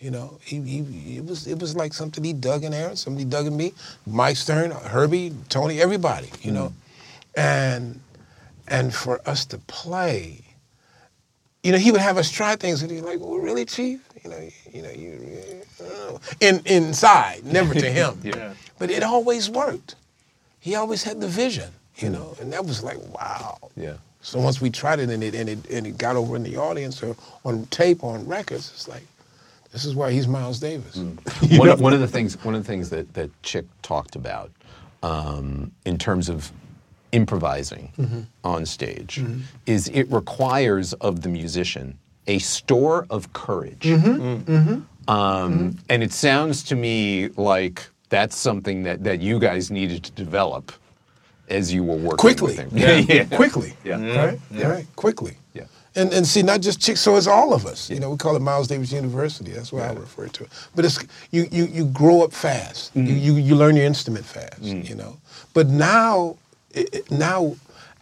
[0.00, 3.24] You know, he, he it was it was like something he dug in Erin, somebody
[3.24, 3.72] dug in me,
[4.06, 6.54] Mike Stern, Herbie, Tony, everybody, you mm.
[6.54, 6.72] know.
[7.34, 8.00] And
[8.68, 10.43] and for us to play,
[11.64, 14.00] you know, he would have us try things and he's like, Well, really, Chief?
[14.22, 18.20] you know, you, you know, you, uh, in inside, never to him.
[18.22, 18.54] Yeah.
[18.78, 19.96] But it always worked.
[20.60, 23.58] He always had the vision, you know, and that was like, wow.
[23.76, 23.94] Yeah.
[24.22, 26.56] So once we tried it and it and it and it got over in the
[26.56, 29.02] audience or on tape or on records, it's like,
[29.72, 30.96] this is why he's Miles Davis.
[31.58, 34.50] one, of, one of the things one of the things that that Chick talked about
[35.02, 36.50] um, in terms of
[37.14, 37.92] improvising
[38.42, 39.22] on stage
[39.66, 41.96] is it requires of the musician
[42.26, 43.86] a store of courage.
[45.06, 50.12] Um, And it sounds to me like that's something that, that you guys needed to
[50.12, 50.72] develop
[51.48, 52.56] as you were working Quickly.
[52.72, 53.24] Yeah, yeah.
[53.24, 53.74] Quickly.
[53.84, 53.96] Yeah.
[54.16, 54.40] Right?
[54.50, 54.86] Right.
[54.96, 55.36] Quickly.
[55.52, 55.66] Yeah.
[55.96, 57.88] And and see, not just chicks, so it's all of us.
[57.90, 59.52] You know, we call it Miles Davis University.
[59.52, 60.50] That's what I refer to it.
[60.74, 60.98] But it's
[61.30, 62.94] you you you grow up fast.
[62.94, 63.06] Mm-hmm.
[63.06, 64.62] You, you you learn your instrument fast.
[64.62, 64.88] Mm.
[64.88, 65.18] You know.
[65.52, 66.36] But now,
[66.74, 67.56] it, it- now,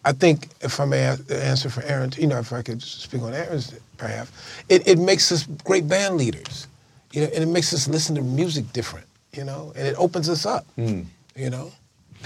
[0.05, 3.33] I think if I may answer for Erin, you know, if I could speak on
[3.33, 4.31] Erin's behalf,
[4.69, 6.67] it, it makes us great band leaders.
[7.13, 9.07] You know, and it makes us listen to music different.
[9.33, 10.67] You know, and it opens us up.
[10.77, 11.07] Mm.
[11.37, 11.71] You know,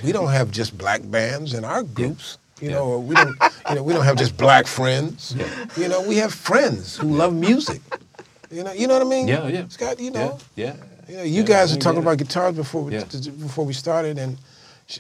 [0.03, 2.39] we don't have just black bands in our groups.
[2.61, 3.37] You know, or we don't.
[3.69, 5.37] You know, we don't have just black friends.
[5.77, 7.83] You know, we have friends who love music.
[8.51, 9.29] You know, you know what I mean?
[9.29, 9.69] Yeah, yeah.
[9.69, 10.75] Scott, you know, Yeah.
[11.09, 13.05] you know, you Yeah, guys were talking about guitars before we Yeah.
[13.47, 14.39] before we started, and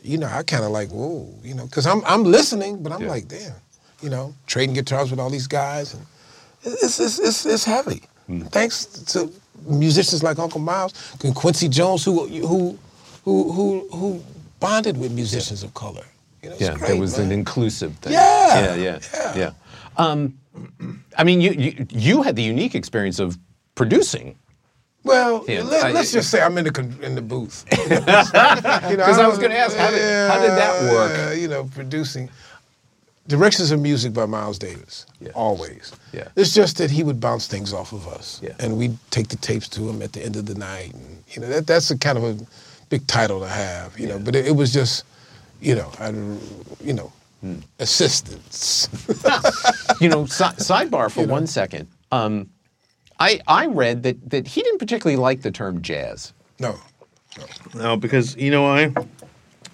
[0.02, 3.02] you know, I kind of like, whoa, you know, because I'm I'm listening, but I'm
[3.02, 3.08] Yeah.
[3.08, 3.54] like, damn,
[4.02, 6.02] you know, trading guitars with all these guys, and
[6.64, 8.02] it's it's it's, it's heavy.
[8.26, 8.42] Hmm.
[8.42, 9.30] Thanks to
[9.66, 10.92] musicians like Uncle Miles
[11.24, 12.78] and Quincy Jones, who who
[13.24, 14.22] who who who
[14.60, 16.04] bonded with musicians of color.
[16.42, 17.26] You know, Yeah, great, there was man.
[17.26, 18.12] an inclusive thing.
[18.12, 19.36] Yeah, yeah, yeah, yeah.
[19.36, 19.50] yeah.
[19.96, 20.38] Um,
[21.16, 23.38] I mean, you, you you had the unique experience of
[23.74, 24.36] producing.
[25.06, 27.64] Well, let, I- us just say I'm in the con- in the booth.
[27.70, 31.38] Because I was gonna ask, how did- how did that work?
[31.38, 32.28] You know, producing
[33.28, 35.06] directions of music by Miles Davis.
[35.20, 35.30] Yeah.
[35.34, 35.92] Always.
[36.12, 36.28] Yeah.
[36.36, 38.54] It's just that he would bounce things off of us, Yeah.
[38.60, 41.40] and we'd take the tapes to him at the end of the night, and you
[41.40, 42.36] know that that's a kind of a
[42.88, 44.18] big title to have, you know.
[44.18, 45.04] But it, it was just,
[45.60, 46.10] you know, I,
[46.84, 47.58] you know, Hmm.
[47.80, 48.88] assistance.
[50.00, 51.86] You know, si- sidebar for one second.
[52.12, 52.50] Um,
[53.18, 56.32] I I read that that he didn't particularly like the term jazz.
[56.58, 56.76] no.
[57.74, 58.94] No, because you know why?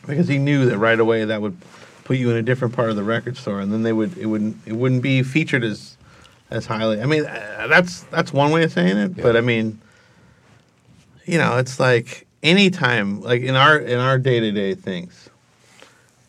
[0.07, 1.57] Because he knew that right away that would
[2.03, 4.27] put you in a different part of the record store, and then they would it
[4.27, 5.97] wouldn't it wouldn't be featured as
[6.51, 7.01] as highly.
[7.01, 9.81] I mean, uh, that's that's one way of saying it, but I mean,
[11.25, 15.31] you know, it's like anytime, like in our in our day to day things,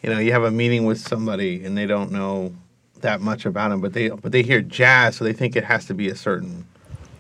[0.02, 2.54] you know, you have a meeting with somebody and they don't know
[3.02, 5.86] that much about him, but they but they hear jazz, so they think it has
[5.88, 6.66] to be a certain.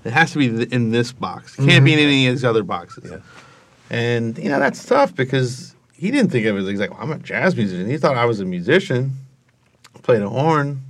[0.05, 1.57] It has to be in this box.
[1.57, 3.11] It can't be in any of these other boxes.
[3.89, 6.69] And you know that's tough because he didn't think of it.
[6.69, 7.89] He's like, well, I'm a jazz musician.
[7.89, 9.13] He thought I was a musician.
[10.01, 10.81] Play the horn.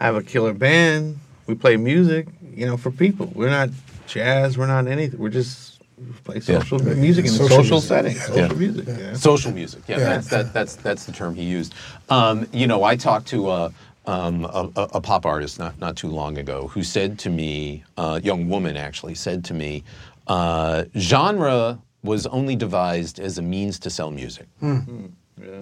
[0.00, 1.18] I have a killer band.
[1.46, 2.26] We play music.
[2.54, 3.32] You know, for people.
[3.34, 3.70] We're not
[4.06, 4.58] jazz.
[4.58, 5.18] We're not anything.
[5.18, 7.88] We're just we play social music in Social social, music.
[7.88, 8.28] settings.
[8.28, 8.48] Yeah.
[8.48, 8.86] Social music.
[8.86, 9.14] Yeah.
[9.14, 9.82] Social music.
[9.88, 10.04] Yeah, Yeah.
[10.04, 11.72] That's, that, that's that's the term he used.
[12.08, 13.72] Um, you know, I talked to a,
[14.06, 17.84] um, a, a a pop artist not not too long ago who said to me,
[17.96, 19.82] a young woman actually said to me,
[20.26, 24.46] uh, genre was only devised as a means to sell music.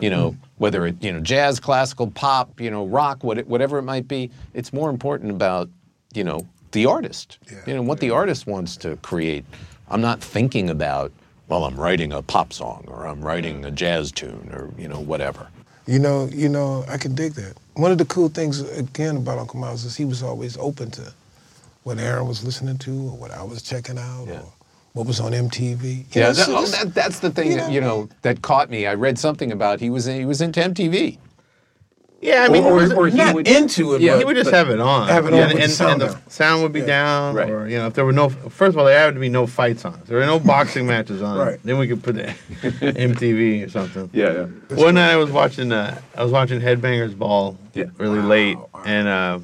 [0.01, 3.79] You know, whether it you know jazz, classical, pop, you know, rock, what it, whatever
[3.79, 5.69] it might be, it's more important about
[6.13, 7.39] you know the artist.
[7.67, 9.45] You know what the artist wants to create.
[9.89, 11.13] I'm not thinking about
[11.49, 15.01] well, I'm writing a pop song or I'm writing a jazz tune or you know
[15.01, 15.49] whatever.
[15.87, 17.55] You know, you know, I can dig that.
[17.75, 21.13] One of the cool things again about Uncle Miles is he was always open to
[21.83, 24.35] what Erin was listening to or what I was checking out Yeah.
[24.41, 24.53] or
[24.93, 25.83] what was on MTV.
[25.85, 28.09] You Yeah, know, that, so oh, that, that's the thing you that know- you know
[28.23, 28.87] that caught me.
[28.87, 31.19] I read something about he was he was into MTV.
[32.23, 34.25] Yeah, I mean, Or- it was- or he not would- into it, Yeah, but he
[34.27, 35.09] would just but- have it on.
[35.09, 36.87] Have it Yeah, on with the and, sound and the sound would be Yeah.
[36.87, 37.51] down, Right.
[37.51, 38.29] or you know, if there were no.
[38.29, 39.95] First of all, there had to be no fights on.
[40.01, 41.37] If there were no boxing matches on.
[41.37, 41.59] Right.
[41.65, 42.33] Then we could put the
[42.81, 44.09] MTV or something.
[44.13, 44.77] Yeah, yeah.
[44.77, 45.73] One night I was watching.
[45.73, 47.59] Uh, I was watching Headbangers Ball.
[47.75, 47.87] Yeah.
[47.99, 49.39] Really late, and uh,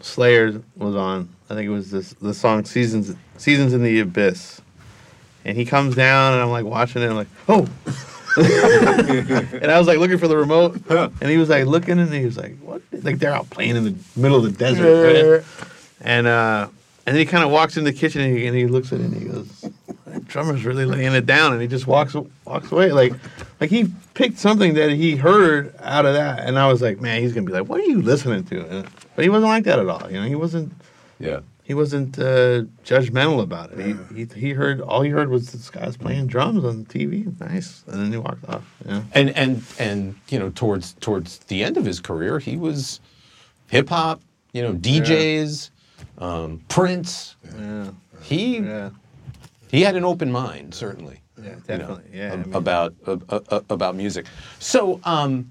[0.00, 1.28] Slayer was on.
[1.48, 4.60] I think it was this the song "Seasons Seasons in the Abyss,"
[5.44, 7.04] and he comes down, and I'm like watching it.
[7.04, 7.68] And I'm like, oh.
[8.36, 12.24] and I was like looking for the remote, and he was like looking, and he
[12.24, 15.44] was like, "What?" Like they're out playing in the middle of the desert, right?
[16.00, 16.68] and uh,
[17.06, 19.00] and then he kind of walks in the kitchen, and he, and he looks at
[19.00, 19.70] it, and he goes,
[20.06, 23.12] "That drummer's really laying it down," and he just walks walks away, like
[23.60, 27.20] like he picked something that he heard out of that, and I was like, "Man,
[27.22, 29.78] he's gonna be like, what are you listening to?" And- but he wasn't like that
[29.78, 30.26] at all, you know.
[30.26, 30.72] He wasn't
[31.20, 31.38] Yeah.
[31.64, 33.78] He wasn't uh, judgmental about it.
[33.84, 37.38] He, he he heard all he heard was this guy's playing drums on the TV.
[37.40, 38.62] Nice, and then he walked off.
[38.86, 39.02] Yeah.
[39.12, 43.00] And and and you know towards towards the end of his career, he was
[43.68, 44.20] hip hop.
[44.52, 45.70] You know, DJs,
[46.18, 47.34] um, Prince.
[47.58, 47.90] Yeah.
[48.22, 48.90] he Yeah.
[49.70, 51.20] he had an open mind, certainly.
[51.36, 52.04] Yeah, you know, definitely.
[52.12, 52.32] yeah.
[52.32, 54.26] I mean- about uh, uh, about music.
[54.60, 55.50] So, um,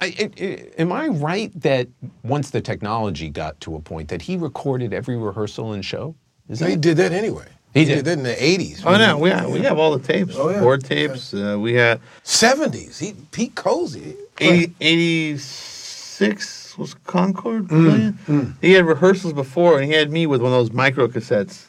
[0.00, 1.88] I, I- I- am I right that
[2.22, 6.14] once the technology got to a point that he recorded every rehearsal and show?
[6.48, 7.46] Is So he did that anyway.
[7.74, 7.94] He He, did.
[7.96, 8.04] did.
[8.06, 8.82] that in the eighties.
[8.84, 10.60] Oh no, we have, we have all the tapes, Oh, yeah.
[10.60, 11.32] board tapes.
[11.32, 12.98] Uh, we had seventies.
[12.98, 14.16] He Pete Cosey.
[14.42, 18.56] 80, 86 was Concord playing.
[18.62, 21.66] He had rehearsals before, and he had me with one of those micro cassettes,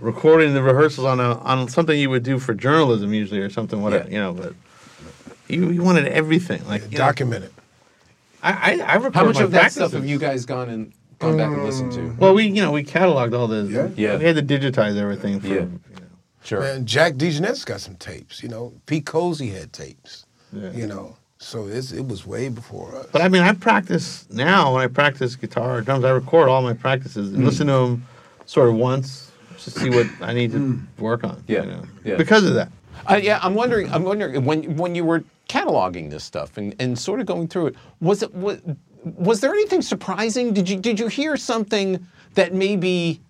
[0.00, 3.82] recording the rehearsals on a on something you would do for journalism usually or something.
[3.82, 4.14] Whatever Yeah.
[4.14, 4.54] you know, but
[5.50, 6.66] he, he wanted everything.
[6.66, 7.52] Like you know, Documented.
[8.42, 10.92] I I, I record how much my of that stuff have you guys gone and
[11.18, 12.14] gone back and listened to?
[12.18, 13.88] Well, we you know we cataloged all the Yeah.
[13.96, 14.16] Yeah.
[14.16, 15.40] We had to digitize everything.
[15.40, 15.54] For, Yeah.
[15.54, 16.06] you know.
[16.42, 16.62] Sure.
[16.62, 18.42] And Jack DeJohnette's got some tapes.
[18.42, 20.24] You know, Pete Cosey had tapes.
[20.52, 20.72] Yeah.
[20.72, 23.06] You know, so it's, it was way before us.
[23.12, 26.04] But I mean, I practice now when I practice guitar or drums.
[26.04, 28.06] I record all my practices and listen to them
[28.46, 31.42] sort of once to see what I need to work on.
[31.46, 32.16] Yeah, you know, yeah.
[32.16, 32.72] because of that.
[33.08, 33.90] Uh, yeah, I'm wondering.
[33.92, 37.66] I'm wondering when when you were cataloging this stuff and, and sort of going through
[37.66, 37.74] it.
[38.00, 38.60] Was it was,
[39.02, 40.52] was there anything surprising?
[40.54, 43.20] Did you did you hear something that maybe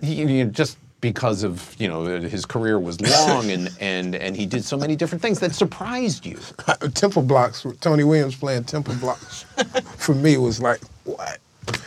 [0.00, 4.64] you, just because of you know his career was long and and and he did
[4.64, 6.38] so many different things that surprised you?
[6.94, 9.42] Temple Blocks, Tony Williams playing Temple Blocks,
[9.96, 11.38] for me was like, what?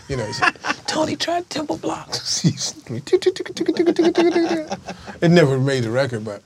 [0.07, 0.55] You know, he said,
[0.87, 2.45] Tony tried Temple Blocks.
[5.21, 6.43] it never made the record, but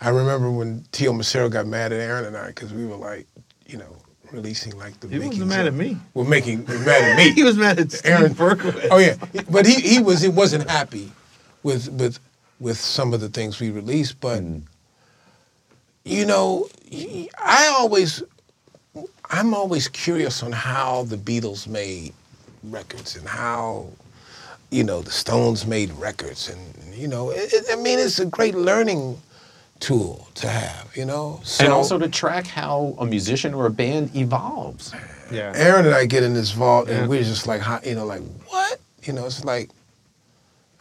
[0.00, 3.26] I remember when Teo Macero got mad at Erin and I because we were like,
[3.66, 3.96] you know,
[4.30, 5.22] releasing like the Beatles.
[5.22, 5.96] He wasn't mad of- at me.
[6.14, 7.30] Well, making mad at me.
[7.34, 8.88] He was mad at Aaron Berkowitz.
[8.90, 9.16] Oh yeah,
[9.50, 11.12] but he, he was he wasn't happy
[11.62, 12.18] with with
[12.60, 14.62] with some of the things we released, but mm.
[16.04, 18.22] you know, he- I always
[19.30, 22.12] I'm always curious on how the Beatles made
[22.64, 23.88] records and how
[24.70, 28.26] you know the Stones made records, and you know, it, it- I mean, it's a
[28.26, 29.20] great learning
[29.82, 31.40] tool to have, you know.
[31.42, 34.94] So, and also to track how a musician or a band evolves.
[35.30, 35.52] Yeah.
[35.56, 37.00] Erin and I get in this vault, Yeah.
[37.00, 38.80] and we're just like, you know, like what?
[39.02, 39.70] You know, it's like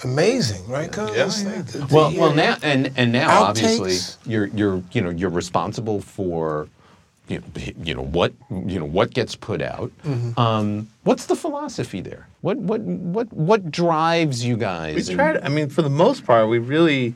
[0.03, 0.91] amazing, right?
[0.91, 1.49] Cuz Yeah, It's yeah.
[1.55, 3.97] like the- the, Well, well uh, now and and now obviously
[4.31, 6.67] you're you're you know you're responsible for
[7.27, 7.43] you know,
[7.83, 9.91] you know what you know what gets put out.
[10.05, 10.39] Mm-hmm.
[10.39, 12.27] Um, what's the philosophy there?
[12.41, 14.95] What what what what drives you guys?
[15.07, 17.13] We in- try to, I mean, for the most part, we really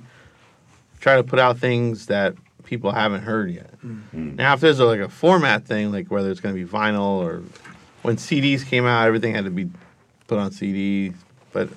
[1.05, 3.71] try to put out things that people haven't heard yet.
[3.85, 4.37] Mm-hmm.
[4.37, 7.23] Now, if there's a, like a format thing, like whether it's going to be vinyl
[7.23, 7.43] or
[8.01, 9.69] when CDs came out, everything had to be
[10.25, 11.13] put on CD.
[11.53, 11.69] But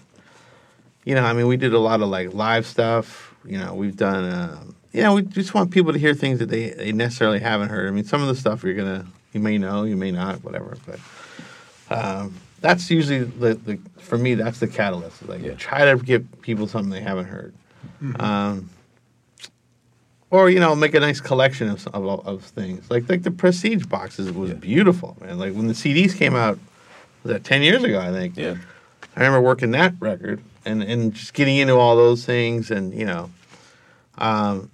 [1.05, 3.35] you know, I mean, we did a lot of like live stuff.
[3.45, 4.33] You know, we've done.
[4.33, 7.69] Um, you know, we just want people to hear things that they, they necessarily haven't
[7.69, 7.87] heard.
[7.87, 10.75] I mean, some of the stuff you're gonna, you may know, you may not, whatever.
[10.87, 11.01] But
[11.95, 14.37] um, that's usually the, the for me.
[14.37, 15.29] That's the catalyst.
[15.29, 15.53] Like Yeah.
[15.53, 17.53] try to give people something they haven't heard,
[18.19, 18.71] um,
[20.31, 22.91] or you know, make a nice collection of, of of things.
[22.91, 25.39] Like like the Prestige boxes was beautiful, man.
[25.39, 26.59] Like when the CDs came out,
[27.23, 28.01] was that ten years ago?
[28.01, 28.37] I think.
[28.37, 28.57] Yeah.
[29.17, 33.05] I remember working that record and, and just getting into all those things and you
[33.05, 33.31] know,
[34.19, 34.71] um,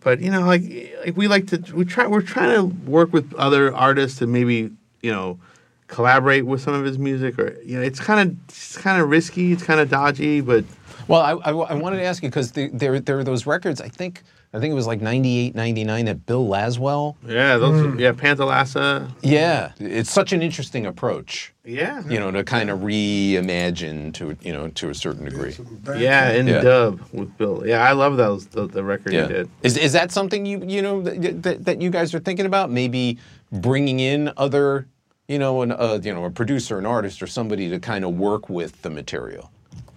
[0.00, 0.62] but you know like
[1.04, 4.70] like we like to we try we're trying to work with other artists and maybe
[5.00, 5.38] you know
[5.86, 9.08] collaborate with some of his music or you know it's kind of it's kind of
[9.08, 10.64] risky it's kind of dodgy but
[11.08, 13.80] Well, I, I, I wanted to ask you because the, there there are those records.
[13.80, 14.22] I think
[14.56, 17.16] I think it was like 98, 99 that Bill Laswell.
[17.26, 21.52] yeah those yeah Panthalassa Yeah, it's such an interesting approach.
[21.62, 25.54] yeah You know, to kind of reimagine to you know to a certain degree.
[25.98, 26.60] yeah in Yeah.
[26.62, 29.26] dub with Bill yeah I love those the, the record Yeah.
[29.26, 32.20] he did Is is that something you you know that, that, that you guys are
[32.20, 32.70] thinking about?
[32.70, 33.18] Maybe
[33.52, 34.86] bringing in other,
[35.28, 38.14] you know, an uh, you know a producer, an artist, or somebody to kind of
[38.16, 39.50] work with the material.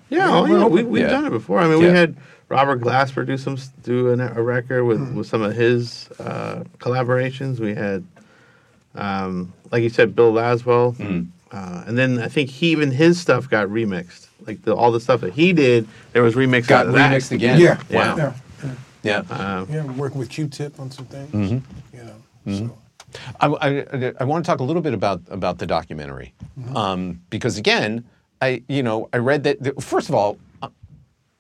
[0.10, 1.10] Yeah, oh, yeah, we, we've Yeah.
[1.10, 1.60] done it before.
[1.60, 1.92] I mean, Yeah.
[1.92, 2.16] we had
[2.50, 7.60] Robert Glasper do some do an, a record with, with some of his uh, collaborations.
[7.60, 8.04] We had,
[8.96, 11.00] um, like you said, Bill Laswell,
[11.52, 14.28] uh, and then I think he even his stuff got remixed.
[14.48, 16.68] Like the, all the stuff that he did, there was remixed.
[16.68, 17.12] Got out of that.
[17.12, 17.60] remixed again.
[17.60, 17.82] Yeah.
[17.92, 18.18] Wow.
[18.18, 18.34] Yeah.
[19.04, 19.18] Yeah.
[19.30, 21.32] Um, Yeah, working with Q-Tip on some things.
[21.32, 21.98] Mm-hmm.
[21.98, 22.78] You know, so.
[23.40, 26.34] I, I, I want to talk a little bit about about the documentary,
[26.76, 28.04] um, because again,
[28.42, 30.38] I you know I read that the, first of all,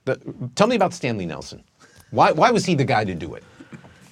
[0.05, 0.19] the,
[0.55, 1.63] tell me about Stanley Nelson.
[2.11, 3.43] Why why was he the guy to do it?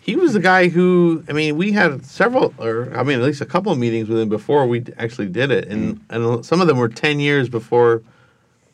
[0.08, 3.42] he was the guy who I mean we had several or I mean at least
[3.42, 5.68] a couple of meetings with him before we actually did it.
[5.68, 6.38] And mm.
[6.38, 8.02] and some of them were 10 years before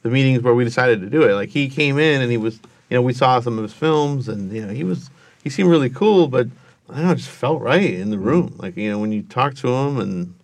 [0.04, 1.34] the meetings where we decided to do it.
[1.34, 4.30] Like he came in and he was you know we saw some of his films
[4.30, 5.10] and you know he was
[5.44, 6.48] he seemed really cool but
[6.88, 8.52] I don't know it just felt right in the room.
[8.52, 8.62] Mm.
[8.62, 10.36] Like you know when you talk to him and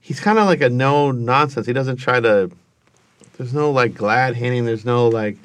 [0.00, 1.66] he's kind of like a no nonsense.
[1.66, 2.52] He doesn't try to
[3.36, 4.64] there's no like glad handing.
[4.64, 5.38] There's no like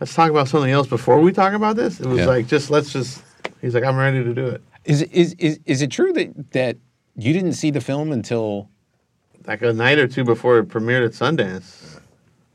[0.00, 2.00] let's talk about something else before we talk about this.
[2.00, 2.26] It was Yeah.
[2.26, 3.22] like just let's just.
[3.60, 4.62] He's like, I'm ready to do it.
[4.84, 6.76] Is, is, is, is it true that, that
[7.16, 8.68] you didn't see the film until
[9.46, 11.98] Like a night or two before it premiered at Sundance,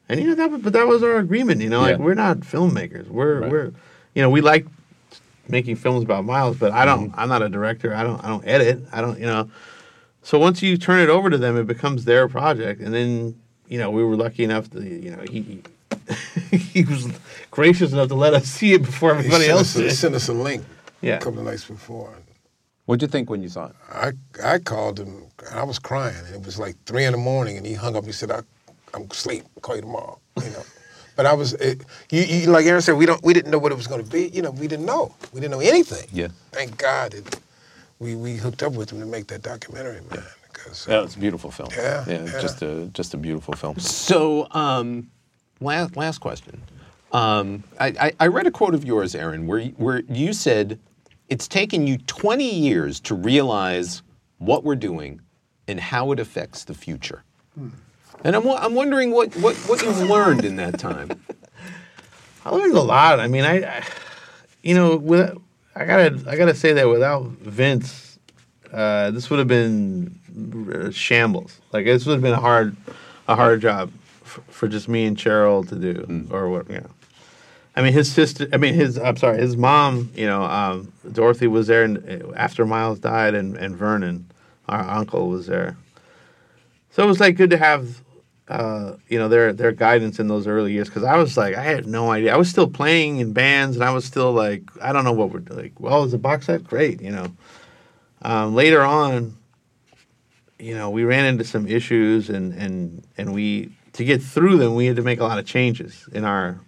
[0.07, 0.61] and you know that.
[0.63, 1.61] But that was our agreement.
[1.61, 2.03] You know, like Yeah.
[2.03, 3.07] we're not filmmakers.
[3.09, 3.51] We're Right.
[3.51, 3.71] we're,
[4.15, 4.65] you know, we like
[5.49, 7.09] making films about Miles, but I don't.
[7.09, 7.19] Mm-hmm.
[7.19, 7.93] I'm not a director.
[7.93, 8.23] I don't.
[8.23, 8.81] I don't edit.
[8.93, 9.19] I don't.
[9.19, 9.49] You know.
[10.21, 13.35] So once you turn it over to them, it becomes their project, and then
[13.67, 15.61] you know we were lucky enough to you know he
[16.51, 17.07] he was
[17.51, 20.27] gracious enough to let us see it before everybody sent else us, he sent us
[20.29, 20.63] a link
[21.01, 21.15] Yeah.
[21.17, 22.13] a couple of nights before.
[22.85, 23.75] What'd you think when you saw it?
[23.91, 24.11] I
[24.43, 25.23] I called him.
[25.49, 26.15] and I was crying.
[26.33, 28.05] It was like three in the morning, and he hung up.
[28.05, 28.41] He said, I,
[28.93, 29.43] "I'm asleep.
[29.55, 30.63] I'll call you tomorrow." You know.
[31.15, 33.71] But I was, it, you, you, like Erin said, we don't, we didn't know what
[33.71, 34.29] it was going to be.
[34.29, 35.13] You know, we didn't know.
[35.31, 36.07] We didn't know anything.
[36.11, 36.29] Yeah.
[36.51, 37.39] Thank God that
[37.99, 40.23] we we hooked up with him to make that documentary, man.
[40.51, 41.69] Because Yeah, it's a beautiful film.
[41.77, 42.41] Yeah, yeah, yeah.
[42.41, 43.77] just a just a beautiful film.
[43.77, 45.11] So, um,
[45.63, 46.61] last last question.
[47.11, 50.79] Um, I, I, I read a quote of yours, Erin, where you- where you said
[51.29, 54.01] it's taken you 20 years to realize
[54.39, 55.21] what we're doing
[55.67, 57.23] and how it affects the future.
[58.23, 61.09] And I'm, I'm wondering what, what, what you've learned in that time.
[62.45, 63.19] I learned a lot.
[63.19, 63.83] I mean, I, I
[64.63, 65.37] you know, with
[65.75, 68.19] I gotta I gotta say that without Vince,
[68.71, 71.61] uh, this would have been shambles.
[71.71, 72.75] Like this would have been a hard
[73.27, 73.91] a hard job
[74.37, 76.87] f- for just me and Cheryl to do, or what Yeah.
[77.75, 78.47] I mean, his sister.
[78.53, 78.97] I mean, his.
[78.99, 80.11] I'm sorry, his mom.
[80.15, 84.29] You know, um, Dorothy was there and, after Miles died, and, and Vernon,
[84.69, 85.77] our uncle, was there.
[86.91, 88.01] So it was like good to have,
[88.47, 91.63] uh, you know, their their guidance in those early years because I was like, I
[91.63, 92.33] had no idea.
[92.33, 95.31] I was still playing in bands, and I was still like, I don't know what
[95.31, 95.79] we're like.
[95.79, 97.01] Well, is a box set great?
[97.01, 97.27] You know.
[98.21, 99.35] Um, later on,
[100.59, 104.75] you know, we ran into some issues, and and and we to get through them,
[104.75, 106.59] we had to make a lot of changes in our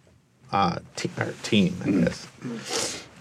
[0.51, 2.27] uh, te- our team, I guess.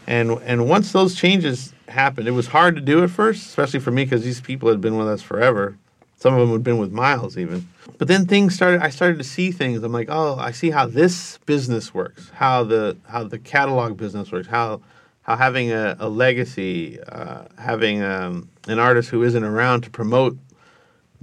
[0.06, 3.90] And and once those changes happened, it was hard to do at first, especially for
[3.90, 5.76] me because these people had been with us forever.
[6.16, 7.68] Some of them had been with Miles even.
[7.98, 8.82] But then things started.
[8.82, 9.82] I started to see things.
[9.82, 12.30] I'm like, oh, I see how this business works.
[12.34, 14.46] How the how the catalog business works.
[14.46, 14.80] How
[15.22, 20.36] how having a, a legacy, uh, having um, an artist who isn't around to promote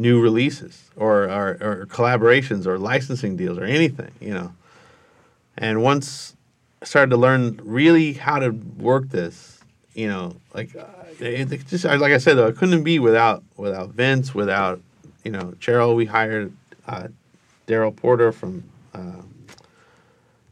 [0.01, 4.51] new releases or, or, or collaborations or licensing deals or anything, you know.
[5.57, 6.35] And once
[6.81, 9.59] I started to learn really how to work this,
[9.93, 10.85] you know, like uh,
[11.19, 14.81] it, it just like I said though, it couldn't be without without Vince, without
[15.23, 15.95] you know Cheryl.
[15.95, 16.51] We hired
[16.87, 17.07] uh,
[17.67, 18.63] Daryl Porter from.
[18.93, 19.21] Uh,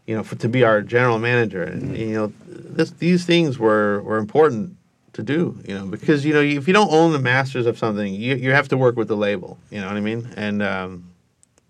[0.06, 4.02] you know, for, to be our general manager, and you know, this, these things were,
[4.02, 4.76] were important
[5.20, 8.14] to do, you know, because you know if you don't own the masters of something,
[8.14, 9.58] you, you have to work with the label.
[9.70, 10.30] You know what I mean?
[10.36, 11.12] And um,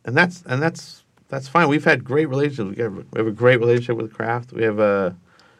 [0.06, 1.68] and that's and that's that's fine.
[1.68, 2.78] We've had great relationships.
[2.78, 4.54] We have, we have a great relationship with Craft.
[4.54, 5.16] We have a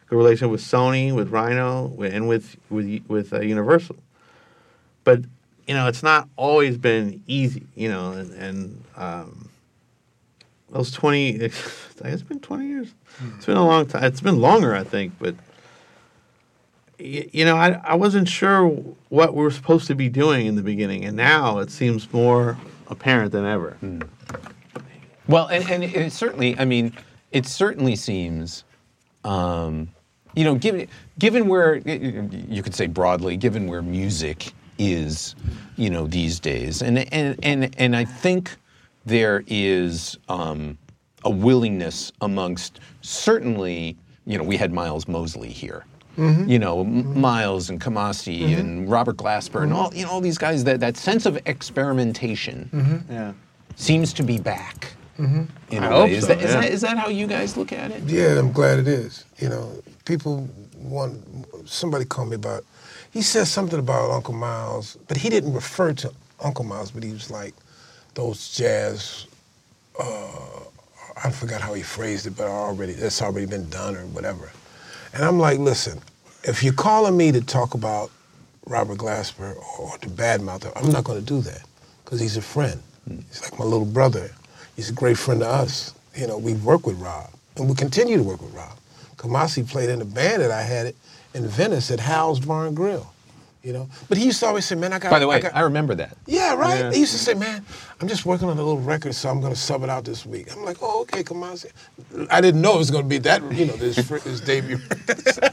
[0.08, 3.96] good relationship with Sony, with Rhino, and with with with uh, Universal.
[5.04, 5.22] But
[5.66, 7.66] you know, it's not always been easy.
[7.74, 9.48] You know, and, and um,
[10.70, 11.50] those twenty.
[12.02, 12.94] It's been twenty years.
[13.36, 14.04] It's been a long time.
[14.04, 15.34] It's been longer, I think, but
[17.00, 18.68] you know, I, I wasn't sure
[19.08, 22.56] what we were supposed to be doing in the beginning, and now it seems more
[22.88, 23.76] apparent than ever.
[25.26, 26.92] Well, and, and it certainly, I mean,
[27.32, 28.64] it certainly seems,
[29.24, 29.88] um,
[30.34, 35.34] you know, given given where you could say broadly, given where music is,
[35.76, 38.56] you know, these days, and and and and I think
[39.06, 40.76] there is um,
[41.24, 45.84] a willingness amongst certainly, you know, we had Miles Mosley here.
[46.18, 46.48] Mm-hmm.
[46.48, 47.20] You know, M- mm-hmm.
[47.20, 48.60] Miles and Kamasi mm-hmm.
[48.60, 50.64] and Robert Glasper and all you know all these guys.
[50.64, 53.32] That that sense of experimentation Yeah.
[53.76, 54.94] seems to be back.
[55.18, 56.14] In I a hope way.
[56.14, 56.60] Is, so, that, is, yeah.
[56.60, 58.02] that, is that how you guys look at it?
[58.04, 59.24] Yeah, I'm glad it is.
[59.38, 61.22] You know, people want.
[61.68, 62.64] Somebody called me about.
[63.12, 67.12] He said something about Uncle Miles, but he didn't refer to Uncle Miles, but he
[67.12, 67.54] was like
[68.14, 69.26] those jazz.
[69.98, 70.60] Uh,
[71.22, 74.50] I forgot how he phrased it, but already that's already been done or whatever.
[75.12, 76.00] And I'm like, listen,
[76.44, 78.10] if you're calling me to talk about
[78.66, 81.62] Robert Glasper or to badmouth him, I'm not going to do that
[82.04, 82.80] because he's a friend.
[83.08, 83.18] Hmm.
[83.28, 84.30] He's like my little brother.
[84.76, 85.94] He's a great friend to us.
[86.16, 88.76] You know, we work with Rob, and we continue to work with Rob.
[89.16, 90.94] Kamasi played in a band that I had
[91.34, 93.12] in Venice at Hal's Bar and Grill.
[93.62, 95.40] You know, but he used to always say, "Man, I got." By the way, I,
[95.40, 96.16] got, I remember that.
[96.26, 96.80] yeah, right.
[96.80, 96.92] Yeah.
[96.92, 97.62] He used to say, "Man,
[98.00, 100.24] I'm just working on a little record, so I'm going to sub it out this
[100.24, 101.58] week." I'm like, "Oh, okay, come on."
[102.30, 104.78] I didn't know it was going to be that, you know, this his debut.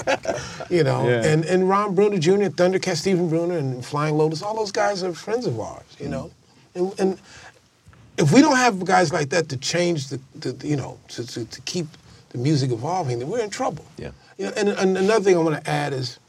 [0.70, 1.26] you know, Yeah.
[1.26, 5.14] and and Ron Bruner Jr., Thundercat, Stephen Bruner, and Flying Lotus, all those guys are
[5.14, 5.84] friends of ours.
[6.00, 6.32] You know,
[6.76, 6.80] mm.
[6.80, 7.20] and, and
[8.18, 11.44] if we don't have guys like that to change the, the you know, to, to,
[11.44, 11.88] to keep
[12.30, 13.86] the music evolving, then we're in trouble.
[13.98, 14.12] Yeah.
[14.38, 16.20] You know, and, and another thing I want to add is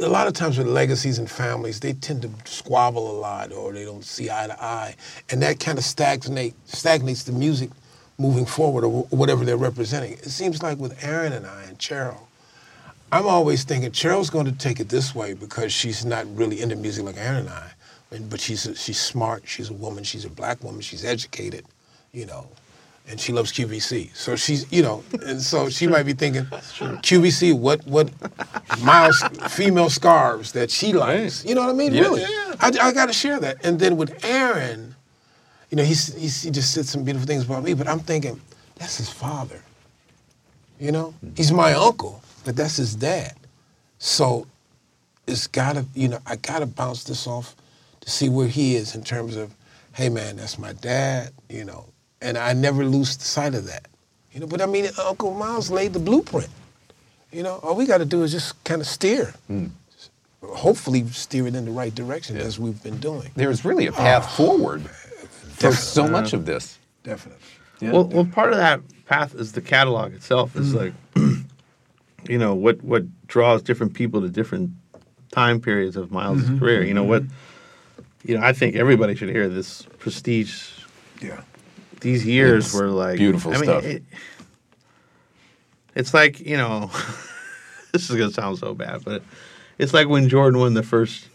[0.00, 3.72] a lot of times with legacies and families, they tend to squabble a lot or
[3.72, 4.96] they don't see eye to eye.
[5.30, 7.70] And that kind of stagnate, stagnates the music
[8.18, 10.12] moving forward or whatever they're representing.
[10.12, 12.20] It seems like with Erin and I and Cheryl,
[13.12, 16.76] I'm always thinking Cheryl's going to take it this way because she's not really into
[16.76, 17.70] music like Erin and I.
[18.30, 21.64] But she's, a, she's smart, she's a woman, she's a black woman, she's educated,
[22.12, 22.46] you know,
[23.08, 24.14] and she loves QVC.
[24.16, 28.10] So she's, you know, and so she might be thinking, QVC, what, what
[28.82, 31.44] miles, female scarves that she likes.
[31.44, 31.92] You know what I mean?
[31.92, 32.22] Yeah, really.
[32.22, 33.64] yeah, I, I got to share that.
[33.64, 34.94] And then with Erin,
[35.70, 38.40] you know, he's, he's, he just said some beautiful things about me, but I'm thinking,
[38.76, 39.60] that's his father.
[40.80, 43.34] You know, he's my uncle, but that's his dad.
[43.98, 44.46] So
[45.26, 47.54] it's gotta, you know, I gotta bounce this off
[48.00, 49.54] to see where he is in terms of,
[49.92, 51.86] hey man, that's my dad, you know,
[52.24, 53.86] and I never lose sight of that.
[54.32, 56.48] You know, but I mean, Uncle Miles laid the blueprint.
[57.30, 59.34] You know, all we got to do is just kind of steer.
[59.46, 59.66] Hmm.
[60.42, 63.30] Hopefully, steer it in the right direction as we've been doing.
[63.34, 64.36] There's really a path Ah.
[64.36, 66.78] forward for so much of this.
[67.02, 67.42] Definitely.
[67.80, 70.56] Well, well, part of that path is the catalog itself.
[70.56, 70.78] Is hmm.
[70.78, 70.92] like,
[72.28, 74.70] you know, what what draws different people to different
[75.30, 76.58] time periods of Miles' mm-hmm.
[76.58, 76.84] career.
[76.84, 77.22] You know what?
[77.24, 78.30] Mm-hmm.
[78.30, 80.70] You know, I think everybody should hear this prestige.
[81.20, 81.40] Yeah.
[82.04, 83.84] These years It's were like beautiful I mean, stuff.
[83.84, 84.02] It,
[85.94, 86.90] it's like you know,
[87.92, 89.22] this is gonna sound so bad, but
[89.78, 91.26] it's like when Jordan won the first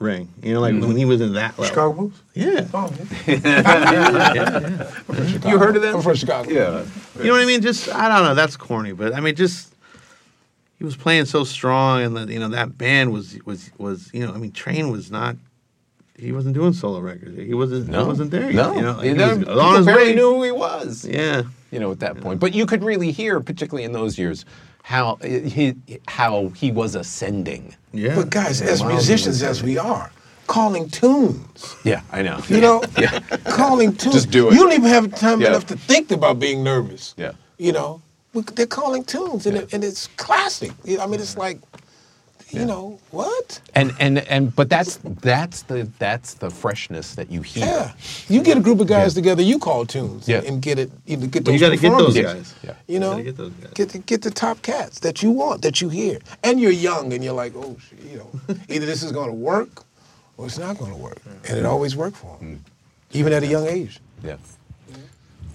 [0.00, 0.28] ring.
[0.42, 0.96] You know, like when mm-hmm.
[0.96, 1.64] he was in that level.
[1.64, 2.22] Chicago Bulls?
[2.34, 2.66] Yeah.
[2.74, 2.92] Oh,
[3.28, 4.90] yeah.
[5.48, 5.94] You heard of that?
[5.94, 6.50] I'm from Chicago.
[6.50, 6.84] Yeah.
[7.18, 7.62] You know what I mean?
[7.62, 8.34] Just I don't know.
[8.34, 9.72] That's corny, but I mean, just
[10.78, 14.26] he was playing so strong, and the, you know that band was was was you
[14.26, 15.36] know I mean, Train was not.
[16.16, 17.36] He wasn't doing solo records.
[17.36, 17.88] He wasn't.
[17.88, 18.02] No.
[18.02, 18.50] He wasn't there.
[18.50, 18.74] Yet, No.
[18.74, 20.14] you know, like, You he know, was people on his barely way.
[20.14, 21.04] knew who he was.
[21.04, 21.42] Yeah.
[21.70, 22.40] you know, at that point.
[22.40, 24.44] But you could really hear, particularly in those years,
[24.82, 25.76] how he
[26.08, 27.76] how he was ascending.
[27.92, 28.16] Yeah.
[28.16, 30.10] But guys, as musicians as we are,
[30.46, 31.76] calling tunes.
[31.84, 32.40] Yeah, I know.
[32.48, 33.20] You know, Yeah.
[33.46, 34.14] calling tunes.
[34.14, 34.54] Just do it.
[34.54, 35.48] You don't even have time Yeah.
[35.50, 37.14] enough to think about being nervous.
[37.16, 37.32] Yeah.
[37.58, 38.02] You know,
[38.56, 40.72] they're calling tunes, and, it, and it's classic.
[41.00, 41.58] I mean, it's like,
[42.52, 43.60] you know, what?
[43.74, 47.64] And and and but that's that's the that's the freshness that you hear.
[47.66, 47.92] Yeah.
[48.28, 50.42] You get a group of guys together, you call tunes, Yeah.
[50.46, 50.90] and get it.
[51.06, 52.54] You know, get But you those got to get those guys.
[52.62, 52.70] Yeah.
[52.88, 53.72] You You know, gotta get those guys.
[53.74, 57.12] Get the, get the top cats that you want, that you hear, and you're young,
[57.12, 58.30] and you're like, oh, shit, you know,
[58.68, 59.84] either this is going to work,
[60.36, 62.58] or it's not going to work, and it always worked for Mm.
[63.12, 64.00] even at a young age.
[64.24, 64.36] Yeah.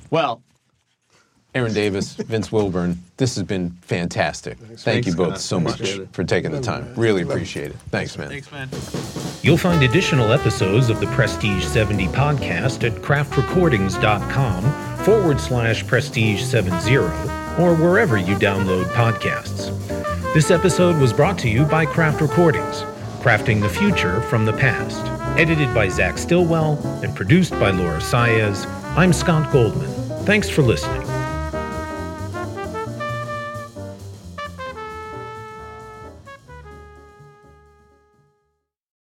[0.10, 0.42] Well,
[1.56, 4.58] Erin Davis, Vince Wilburn, this has been fantastic.
[4.58, 5.40] Thank Thanks, you both Scott.
[5.40, 6.10] so much Appreciate it.
[6.12, 6.94] for taking the time.
[6.96, 7.78] Really appreciate it.
[7.92, 8.28] Thanks, man.
[8.28, 8.68] Thanks, man.
[9.42, 16.98] You'll find additional episodes of the Prestige 70 podcast at craftrecordings.com forward slash prestige 70
[16.98, 19.72] or wherever you download podcasts.
[20.34, 22.82] This episode was brought to you by Craft Recordings,
[23.24, 25.06] crafting the future from the past.
[25.40, 28.66] Edited by Zach Stillwell and produced by Laura Saez,
[28.98, 29.90] I'm Scott Goldman.
[30.26, 31.02] Thanks for listening.